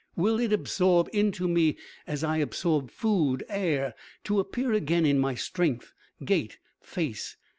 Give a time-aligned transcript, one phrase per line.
[0.15, 3.93] Will it absorb into me as I absorb food, air,
[4.23, 5.93] to appear again in my strength,
[6.25, 7.37] gait, face?